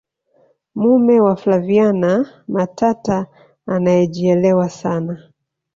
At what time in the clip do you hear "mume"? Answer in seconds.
0.75-1.19